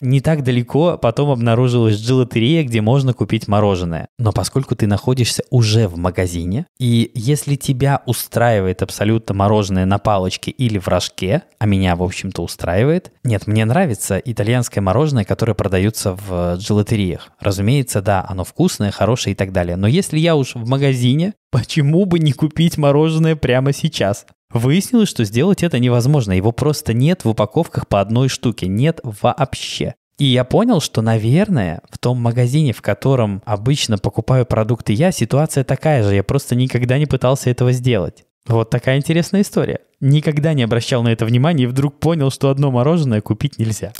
Не 0.00 0.20
так 0.20 0.42
далеко 0.42 0.98
потом 0.98 1.30
обнаружилась 1.30 1.96
джилатерия, 1.96 2.64
где 2.64 2.80
можно 2.80 3.14
купить 3.14 3.48
мороженое. 3.48 4.08
Но 4.18 4.32
поскольку 4.32 4.76
ты 4.76 4.86
находишься 4.86 5.42
уже 5.50 5.88
в 5.88 5.96
магазине, 5.96 6.66
и 6.78 7.10
если 7.14 7.56
тебя 7.56 8.02
устраивает 8.06 8.82
абсолютно 8.82 9.34
мороженое 9.34 9.86
на 9.86 9.98
палочке 9.98 10.50
или 10.50 10.78
в 10.78 10.88
рожке, 10.88 11.42
а 11.58 11.66
меня, 11.66 11.96
в 11.96 12.02
общем-то, 12.02 12.42
устраивает, 12.42 13.12
нет, 13.24 13.46
мне 13.46 13.64
нравится 13.64 14.18
итальянское 14.18 14.80
мороженое, 14.80 15.24
которое 15.24 15.54
продается 15.54 16.12
в 16.12 16.56
джилатериях. 16.56 17.30
Разумеется, 17.40 18.02
да, 18.02 18.24
оно 18.28 18.44
вкусное, 18.44 18.90
хорошее 18.90 19.32
и 19.32 19.36
так 19.36 19.52
далее. 19.52 19.76
Но 19.76 19.86
если 19.86 20.18
я 20.18 20.36
уж 20.36 20.54
в 20.54 20.68
магазине, 20.68 21.34
почему 21.50 22.04
бы 22.04 22.18
не 22.18 22.32
купить 22.32 22.76
мороженое 22.76 23.36
прямо 23.36 23.72
сейчас? 23.72 24.26
Выяснилось, 24.52 25.08
что 25.08 25.24
сделать 25.24 25.62
это 25.62 25.78
невозможно. 25.78 26.32
Его 26.32 26.52
просто 26.52 26.92
нет 26.94 27.24
в 27.24 27.28
упаковках 27.28 27.88
по 27.88 28.00
одной 28.00 28.28
штуке. 28.28 28.66
Нет 28.68 29.00
вообще. 29.02 29.94
И 30.18 30.24
я 30.24 30.44
понял, 30.44 30.80
что, 30.80 31.02
наверное, 31.02 31.82
в 31.90 31.98
том 31.98 32.18
магазине, 32.18 32.72
в 32.72 32.80
котором 32.80 33.42
обычно 33.44 33.98
покупаю 33.98 34.46
продукты 34.46 34.94
я, 34.94 35.12
ситуация 35.12 35.62
такая 35.62 36.02
же. 36.02 36.14
Я 36.14 36.22
просто 36.22 36.54
никогда 36.54 36.96
не 36.96 37.04
пытался 37.06 37.50
этого 37.50 37.72
сделать. 37.72 38.24
Вот 38.46 38.70
такая 38.70 38.96
интересная 38.96 39.42
история. 39.42 39.80
Никогда 40.00 40.54
не 40.54 40.62
обращал 40.62 41.02
на 41.02 41.08
это 41.08 41.26
внимания 41.26 41.64
и 41.64 41.66
вдруг 41.66 41.98
понял, 41.98 42.30
что 42.30 42.48
одно 42.48 42.70
мороженое 42.70 43.20
купить 43.20 43.58
нельзя. 43.58 43.92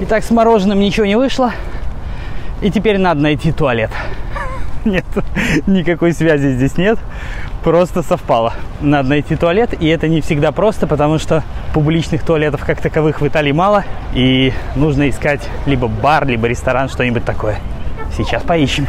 Итак, 0.00 0.24
с 0.24 0.30
мороженым 0.30 0.80
ничего 0.80 1.06
не 1.06 1.16
вышло. 1.16 1.52
И 2.62 2.70
теперь 2.70 2.98
надо 2.98 3.20
найти 3.20 3.52
туалет. 3.52 3.90
Нет, 4.86 5.04
никакой 5.66 6.12
связи 6.12 6.54
здесь 6.54 6.78
нет. 6.78 6.98
Просто 7.64 8.04
совпало. 8.04 8.54
Надо 8.80 9.08
найти 9.08 9.34
туалет, 9.34 9.74
и 9.80 9.88
это 9.88 10.06
не 10.06 10.20
всегда 10.20 10.52
просто, 10.52 10.86
потому 10.86 11.18
что 11.18 11.42
публичных 11.74 12.22
туалетов 12.24 12.64
как 12.64 12.80
таковых 12.80 13.20
в 13.20 13.26
Италии 13.26 13.50
мало, 13.50 13.84
и 14.14 14.52
нужно 14.76 15.10
искать 15.10 15.40
либо 15.66 15.88
бар, 15.88 16.24
либо 16.24 16.46
ресторан, 16.46 16.88
что-нибудь 16.88 17.24
такое. 17.24 17.58
Сейчас 18.16 18.44
поищем. 18.44 18.86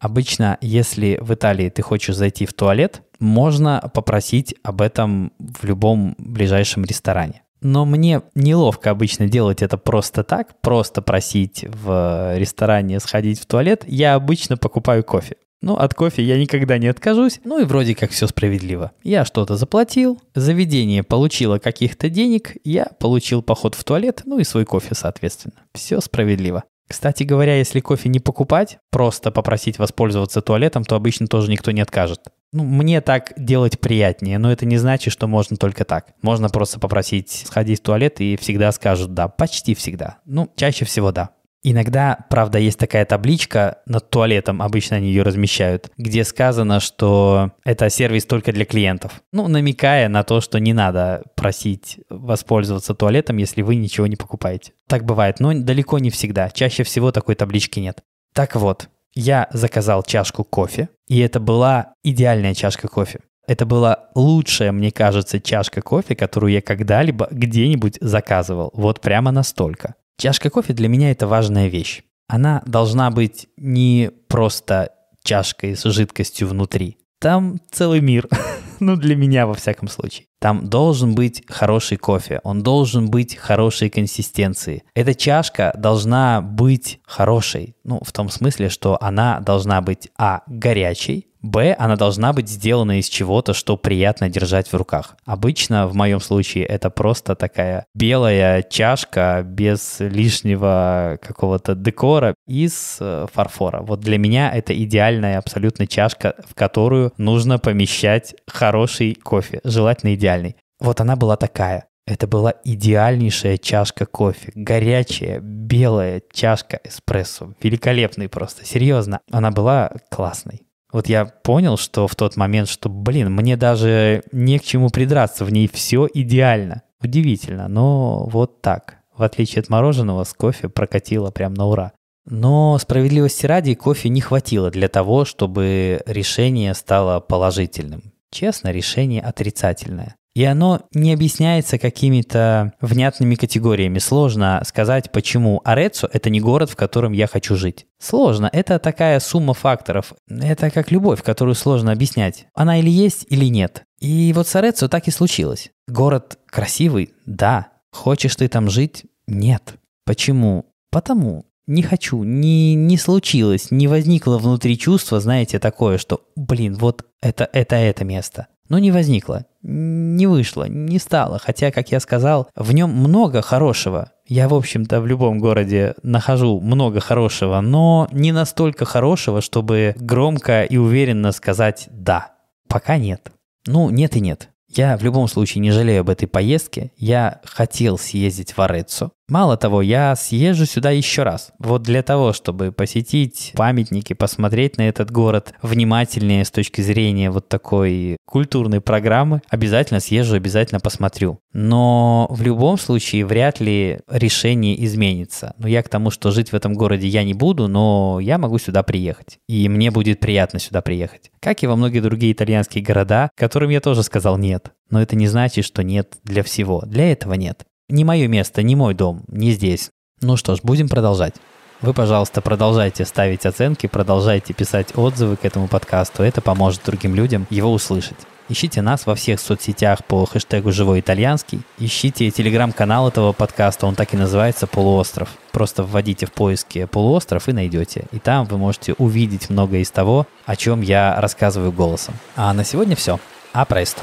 Обычно, 0.00 0.58
если 0.60 1.16
в 1.20 1.32
Италии 1.32 1.68
ты 1.68 1.80
хочешь 1.82 2.16
зайти 2.16 2.44
в 2.44 2.52
туалет, 2.52 3.02
можно 3.20 3.88
попросить 3.94 4.56
об 4.64 4.82
этом 4.82 5.32
в 5.38 5.64
любом 5.64 6.16
ближайшем 6.18 6.84
ресторане. 6.84 7.42
Но 7.62 7.84
мне 7.84 8.22
неловко 8.34 8.90
обычно 8.90 9.28
делать 9.28 9.62
это 9.62 9.78
просто 9.78 10.24
так, 10.24 10.60
просто 10.60 11.00
просить 11.00 11.64
в 11.68 12.36
ресторане 12.36 12.98
сходить 13.00 13.40
в 13.40 13.46
туалет. 13.46 13.84
Я 13.86 14.14
обычно 14.14 14.56
покупаю 14.56 15.04
кофе. 15.04 15.36
Ну, 15.62 15.76
от 15.76 15.94
кофе 15.94 16.24
я 16.24 16.38
никогда 16.38 16.76
не 16.76 16.88
откажусь, 16.88 17.40
ну 17.44 17.60
и 17.60 17.64
вроде 17.64 17.94
как 17.94 18.10
все 18.10 18.26
справедливо. 18.26 18.90
Я 19.04 19.24
что-то 19.24 19.56
заплатил, 19.56 20.20
заведение 20.34 21.04
получило 21.04 21.58
каких-то 21.58 22.10
денег, 22.10 22.56
я 22.64 22.86
получил 22.98 23.42
поход 23.42 23.76
в 23.76 23.84
туалет, 23.84 24.22
ну 24.24 24.40
и 24.40 24.44
свой 24.44 24.64
кофе, 24.64 24.96
соответственно. 24.96 25.54
Все 25.72 26.00
справедливо. 26.00 26.64
Кстати 26.92 27.22
говоря, 27.22 27.56
если 27.56 27.80
кофе 27.80 28.10
не 28.10 28.20
покупать, 28.20 28.76
просто 28.90 29.30
попросить 29.30 29.78
воспользоваться 29.78 30.42
туалетом, 30.42 30.84
то 30.84 30.94
обычно 30.94 31.26
тоже 31.26 31.50
никто 31.50 31.70
не 31.70 31.80
откажет. 31.80 32.20
Ну, 32.52 32.64
мне 32.64 33.00
так 33.00 33.32
делать 33.38 33.80
приятнее, 33.80 34.36
но 34.36 34.52
это 34.52 34.66
не 34.66 34.76
значит, 34.76 35.10
что 35.10 35.26
можно 35.26 35.56
только 35.56 35.86
так. 35.86 36.08
Можно 36.20 36.50
просто 36.50 36.78
попросить 36.78 37.44
сходить 37.46 37.80
в 37.80 37.82
туалет 37.82 38.20
и 38.20 38.36
всегда 38.36 38.70
скажут 38.72 39.14
«да», 39.14 39.28
почти 39.28 39.74
всегда. 39.74 40.18
Ну, 40.26 40.52
чаще 40.54 40.84
всего 40.84 41.12
«да». 41.12 41.30
Иногда, 41.64 42.26
правда, 42.28 42.58
есть 42.58 42.78
такая 42.78 43.04
табличка 43.04 43.78
над 43.86 44.10
туалетом, 44.10 44.60
обычно 44.60 44.96
они 44.96 45.08
ее 45.08 45.22
размещают, 45.22 45.90
где 45.96 46.24
сказано, 46.24 46.80
что 46.80 47.52
это 47.64 47.88
сервис 47.88 48.26
только 48.26 48.52
для 48.52 48.64
клиентов. 48.64 49.22
Ну, 49.32 49.46
намекая 49.46 50.08
на 50.08 50.24
то, 50.24 50.40
что 50.40 50.58
не 50.58 50.72
надо 50.72 51.22
просить 51.36 52.00
воспользоваться 52.10 52.94
туалетом, 52.94 53.36
если 53.36 53.62
вы 53.62 53.76
ничего 53.76 54.08
не 54.08 54.16
покупаете. 54.16 54.72
Так 54.88 55.04
бывает, 55.04 55.38
но 55.38 55.54
далеко 55.54 56.00
не 56.00 56.10
всегда. 56.10 56.50
Чаще 56.50 56.82
всего 56.82 57.12
такой 57.12 57.36
таблички 57.36 57.78
нет. 57.78 58.02
Так 58.34 58.56
вот, 58.56 58.88
я 59.14 59.46
заказал 59.52 60.02
чашку 60.02 60.42
кофе, 60.42 60.88
и 61.06 61.20
это 61.20 61.38
была 61.38 61.94
идеальная 62.02 62.54
чашка 62.54 62.88
кофе. 62.88 63.20
Это 63.46 63.66
была 63.66 64.08
лучшая, 64.14 64.72
мне 64.72 64.90
кажется, 64.90 65.40
чашка 65.40 65.82
кофе, 65.82 66.16
которую 66.16 66.52
я 66.52 66.62
когда-либо 66.62 67.28
где-нибудь 67.30 67.98
заказывал. 68.00 68.70
Вот 68.74 69.00
прямо 69.00 69.32
настолько. 69.32 69.94
Чашка 70.18 70.50
кофе 70.50 70.72
для 70.72 70.88
меня 70.88 71.10
это 71.10 71.26
важная 71.26 71.68
вещь. 71.68 72.02
Она 72.28 72.62
должна 72.66 73.10
быть 73.10 73.48
не 73.56 74.10
просто 74.28 74.92
чашкой 75.22 75.76
с 75.76 75.84
жидкостью 75.84 76.48
внутри. 76.48 76.96
Там 77.20 77.60
целый 77.70 78.00
мир. 78.00 78.28
ну, 78.80 78.96
для 78.96 79.14
меня, 79.14 79.46
во 79.46 79.54
всяком 79.54 79.88
случае. 79.88 80.26
Там 80.40 80.68
должен 80.68 81.14
быть 81.14 81.44
хороший 81.48 81.96
кофе, 81.96 82.40
он 82.42 82.62
должен 82.62 83.10
быть 83.10 83.36
хорошей 83.36 83.90
консистенции. 83.90 84.82
Эта 84.94 85.14
чашка 85.14 85.72
должна 85.78 86.40
быть 86.40 87.00
хорошей, 87.06 87.76
ну, 87.84 88.00
в 88.04 88.10
том 88.12 88.28
смысле, 88.28 88.68
что 88.68 88.98
она 89.00 89.38
должна 89.40 89.80
быть, 89.80 90.08
а, 90.18 90.42
горячей, 90.48 91.28
Б, 91.42 91.74
она 91.78 91.96
должна 91.96 92.32
быть 92.32 92.48
сделана 92.48 92.98
из 92.98 93.08
чего-то, 93.08 93.52
что 93.52 93.76
приятно 93.76 94.28
держать 94.28 94.68
в 94.68 94.74
руках. 94.74 95.16
Обычно, 95.24 95.88
в 95.88 95.94
моем 95.94 96.20
случае, 96.20 96.64
это 96.64 96.88
просто 96.88 97.34
такая 97.34 97.84
белая 97.94 98.62
чашка 98.62 99.42
без 99.44 99.98
лишнего 99.98 101.18
какого-то 101.20 101.74
декора 101.74 102.34
из 102.46 102.98
э, 103.00 103.26
фарфора. 103.32 103.82
Вот 103.82 104.00
для 104.00 104.18
меня 104.18 104.52
это 104.52 104.72
идеальная 104.72 105.38
абсолютно 105.38 105.86
чашка, 105.86 106.36
в 106.48 106.54
которую 106.54 107.12
нужно 107.18 107.58
помещать 107.58 108.36
хороший 108.46 109.14
кофе, 109.14 109.60
желательно 109.64 110.14
идеальный. 110.14 110.56
Вот 110.78 111.00
она 111.00 111.16
была 111.16 111.36
такая. 111.36 111.86
Это 112.06 112.26
была 112.26 112.54
идеальнейшая 112.64 113.58
чашка 113.58 114.06
кофе. 114.06 114.52
Горячая, 114.54 115.40
белая 115.40 116.22
чашка 116.32 116.80
эспрессо. 116.82 117.54
Великолепный 117.62 118.28
просто, 118.28 118.64
серьезно. 118.64 119.20
Она 119.30 119.50
была 119.50 119.92
классной. 120.10 120.62
Вот 120.92 121.08
я 121.08 121.24
понял, 121.24 121.78
что 121.78 122.06
в 122.06 122.14
тот 122.14 122.36
момент, 122.36 122.68
что, 122.68 122.88
блин, 122.88 123.32
мне 123.32 123.56
даже 123.56 124.22
не 124.30 124.58
к 124.58 124.62
чему 124.62 124.90
придраться, 124.90 125.44
в 125.44 125.50
ней 125.50 125.68
все 125.72 126.06
идеально. 126.12 126.82
Удивительно, 127.02 127.66
но 127.68 128.26
вот 128.26 128.60
так. 128.60 128.98
В 129.16 129.22
отличие 129.22 129.60
от 129.60 129.68
мороженого, 129.68 130.24
с 130.24 130.32
кофе 130.32 130.68
прокатило 130.68 131.30
прям 131.30 131.54
на 131.54 131.66
ура. 131.66 131.92
Но 132.26 132.78
справедливости 132.78 133.46
ради 133.46 133.74
кофе 133.74 134.08
не 134.08 134.20
хватило 134.20 134.70
для 134.70 134.88
того, 134.88 135.24
чтобы 135.24 136.02
решение 136.06 136.74
стало 136.74 137.20
положительным. 137.20 138.12
Честно, 138.30 138.70
решение 138.70 139.20
отрицательное. 139.20 140.16
И 140.34 140.44
оно 140.44 140.82
не 140.94 141.12
объясняется 141.12 141.78
какими-то 141.78 142.72
внятными 142.80 143.34
категориями. 143.34 143.98
Сложно 143.98 144.62
сказать, 144.64 145.12
почему 145.12 145.60
Ареццо— 145.64 146.08
это 146.12 146.30
не 146.30 146.40
город, 146.40 146.70
в 146.70 146.76
котором 146.76 147.12
я 147.12 147.26
хочу 147.26 147.54
жить. 147.54 147.86
Сложно. 147.98 148.48
Это 148.50 148.78
такая 148.78 149.20
сумма 149.20 149.52
факторов. 149.52 150.14
Это 150.28 150.70
как 150.70 150.90
любовь, 150.90 151.22
которую 151.22 151.54
сложно 151.54 151.92
объяснять. 151.92 152.46
Она 152.54 152.78
или 152.78 152.90
есть, 152.90 153.26
или 153.28 153.46
нет. 153.46 153.84
И 154.00 154.32
вот 154.34 154.48
с 154.48 154.56
Ареццо 154.56 154.88
так 154.88 155.06
и 155.06 155.10
случилось. 155.10 155.70
Город 155.86 156.38
красивый? 156.46 157.12
Да. 157.26 157.68
Хочешь 157.92 158.36
ты 158.36 158.48
там 158.48 158.70
жить? 158.70 159.04
Нет. 159.26 159.74
Почему? 160.06 160.66
Потому. 160.90 161.44
Не 161.68 161.82
хочу, 161.82 162.24
не, 162.24 162.74
не 162.74 162.98
случилось, 162.98 163.70
не 163.70 163.86
возникло 163.86 164.36
внутри 164.38 164.76
чувства, 164.76 165.20
знаете, 165.20 165.60
такое, 165.60 165.96
что, 165.96 166.22
блин, 166.34 166.74
вот 166.74 167.06
это, 167.20 167.48
это, 167.52 167.76
это 167.76 168.04
место. 168.04 168.48
Но 168.72 168.78
не 168.78 168.90
возникло, 168.90 169.44
не 169.60 170.26
вышло, 170.26 170.66
не 170.66 170.98
стало. 170.98 171.38
Хотя, 171.38 171.70
как 171.70 171.92
я 171.92 172.00
сказал, 172.00 172.48
в 172.56 172.72
нем 172.72 172.88
много 172.88 173.42
хорошего. 173.42 174.12
Я, 174.26 174.48
в 174.48 174.54
общем-то, 174.54 175.02
в 175.02 175.06
любом 175.06 175.40
городе 175.40 175.94
нахожу 176.02 176.58
много 176.58 177.00
хорошего, 177.00 177.60
но 177.60 178.08
не 178.12 178.32
настолько 178.32 178.86
хорошего, 178.86 179.42
чтобы 179.42 179.94
громко 179.98 180.62
и 180.62 180.78
уверенно 180.78 181.32
сказать 181.32 181.88
«да». 181.90 182.30
Пока 182.66 182.96
нет. 182.96 183.30
Ну, 183.66 183.90
нет 183.90 184.16
и 184.16 184.20
нет. 184.20 184.48
Я 184.74 184.96
в 184.96 185.02
любом 185.02 185.28
случае 185.28 185.60
не 185.60 185.70
жалею 185.70 186.00
об 186.00 186.08
этой 186.08 186.26
поездке. 186.26 186.92
Я 186.96 187.42
хотел 187.44 187.98
съездить 187.98 188.56
в 188.56 188.58
Ореццо. 188.62 189.12
Мало 189.28 189.56
того, 189.56 189.82
я 189.82 190.14
съезжу 190.16 190.66
сюда 190.66 190.90
еще 190.90 191.22
раз. 191.22 191.52
Вот 191.58 191.82
для 191.82 192.02
того, 192.02 192.32
чтобы 192.32 192.72
посетить 192.72 193.52
памятники, 193.54 194.12
посмотреть 194.12 194.76
на 194.76 194.88
этот 194.88 195.10
город 195.10 195.54
внимательнее 195.62 196.44
с 196.44 196.50
точки 196.50 196.80
зрения 196.80 197.30
вот 197.30 197.48
такой 197.48 198.16
культурной 198.26 198.80
программы, 198.80 199.40
обязательно 199.48 200.00
съезжу, 200.00 200.34
обязательно 200.34 200.80
посмотрю. 200.80 201.38
Но 201.52 202.26
в 202.30 202.42
любом 202.42 202.78
случае 202.78 203.24
вряд 203.24 203.60
ли 203.60 204.00
решение 204.10 204.84
изменится. 204.84 205.54
Но 205.56 205.68
я 205.68 205.82
к 205.82 205.88
тому, 205.88 206.10
что 206.10 206.30
жить 206.30 206.50
в 206.50 206.54
этом 206.54 206.74
городе 206.74 207.06
я 207.06 207.24
не 207.24 207.34
буду, 207.34 207.68
но 207.68 208.18
я 208.20 208.38
могу 208.38 208.58
сюда 208.58 208.82
приехать. 208.82 209.38
И 209.48 209.68
мне 209.68 209.90
будет 209.90 210.20
приятно 210.20 210.58
сюда 210.58 210.82
приехать. 210.82 211.30
Как 211.40 211.62
и 211.62 211.66
во 211.66 211.76
многие 211.76 212.00
другие 212.00 212.32
итальянские 212.32 212.82
города, 212.84 213.30
которым 213.36 213.70
я 213.70 213.80
тоже 213.80 214.02
сказал 214.02 214.36
нет. 214.36 214.72
Но 214.90 215.00
это 215.00 215.16
не 215.16 215.26
значит, 215.26 215.64
что 215.64 215.82
нет 215.82 216.16
для 216.24 216.42
всего. 216.42 216.82
Для 216.84 217.12
этого 217.12 217.34
нет 217.34 217.64
не 217.92 218.04
мое 218.04 218.26
место, 218.26 218.62
не 218.62 218.74
мой 218.74 218.94
дом, 218.94 219.22
не 219.28 219.52
здесь. 219.52 219.90
Ну 220.22 220.36
что 220.36 220.56
ж, 220.56 220.60
будем 220.62 220.88
продолжать. 220.88 221.34
Вы, 221.82 221.92
пожалуйста, 221.92 222.40
продолжайте 222.40 223.04
ставить 223.04 223.44
оценки, 223.44 223.86
продолжайте 223.86 224.54
писать 224.54 224.96
отзывы 224.96 225.36
к 225.36 225.44
этому 225.44 225.68
подкасту. 225.68 226.22
Это 226.22 226.40
поможет 226.40 226.82
другим 226.86 227.14
людям 227.14 227.46
его 227.50 227.70
услышать. 227.72 228.16
Ищите 228.48 228.82
нас 228.82 229.04
во 229.04 229.14
всех 229.14 229.40
соцсетях 229.40 230.04
по 230.04 230.24
хэштегу 230.24 230.72
«Живой 230.72 231.00
итальянский». 231.00 231.60
Ищите 231.78 232.30
телеграм-канал 232.30 233.08
этого 233.08 233.32
подкаста, 233.32 233.86
он 233.86 233.94
так 233.94 234.14
и 234.14 234.16
называется 234.16 234.66
«Полуостров». 234.66 235.28
Просто 235.52 235.82
вводите 235.82 236.26
в 236.26 236.32
поиске 236.32 236.86
«Полуостров» 236.86 237.48
и 237.48 237.52
найдете. 237.52 238.06
И 238.12 238.18
там 238.18 238.46
вы 238.46 238.58
можете 238.58 238.94
увидеть 238.94 239.50
многое 239.50 239.80
из 239.80 239.90
того, 239.90 240.26
о 240.46 240.56
чем 240.56 240.80
я 240.80 241.20
рассказываю 241.20 241.72
голосом. 241.72 242.14
А 242.36 242.52
на 242.54 242.64
сегодня 242.64 242.96
все. 242.96 243.20
А 243.52 243.64
престо. 243.64 244.02